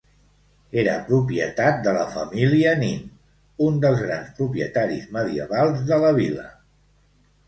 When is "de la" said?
1.87-2.05, 5.93-6.11